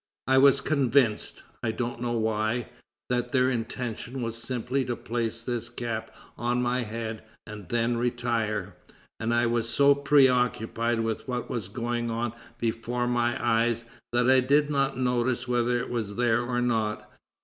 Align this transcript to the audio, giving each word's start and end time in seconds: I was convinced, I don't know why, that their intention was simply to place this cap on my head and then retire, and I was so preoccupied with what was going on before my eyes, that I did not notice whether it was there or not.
I 0.25 0.39
was 0.39 0.61
convinced, 0.61 1.43
I 1.61 1.69
don't 1.71 2.01
know 2.01 2.17
why, 2.17 2.69
that 3.11 3.31
their 3.31 3.51
intention 3.51 4.23
was 4.23 4.35
simply 4.35 4.83
to 4.85 4.95
place 4.95 5.43
this 5.43 5.69
cap 5.69 6.09
on 6.39 6.59
my 6.59 6.81
head 6.81 7.23
and 7.45 7.69
then 7.69 7.97
retire, 7.97 8.75
and 9.19 9.31
I 9.31 9.45
was 9.45 9.69
so 9.69 9.93
preoccupied 9.93 11.01
with 11.01 11.27
what 11.27 11.51
was 11.51 11.67
going 11.69 12.09
on 12.09 12.33
before 12.59 13.07
my 13.07 13.37
eyes, 13.39 13.85
that 14.11 14.27
I 14.27 14.39
did 14.39 14.71
not 14.71 14.97
notice 14.97 15.47
whether 15.47 15.77
it 15.77 15.91
was 15.91 16.15
there 16.15 16.41
or 16.41 16.63
not. 16.63 17.07